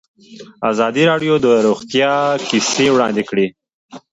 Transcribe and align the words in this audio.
ازادي 0.71 1.03
راډیو 1.11 1.33
د 1.45 1.47
روغتیا 1.67 2.11
کیسې 2.49 2.85
وړاندې 2.91 3.23
کړي. 3.29 3.47